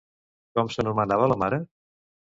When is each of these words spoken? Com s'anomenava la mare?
Com 0.57 0.71
s'anomenava 0.75 1.29
la 1.33 1.39
mare? 1.45 1.61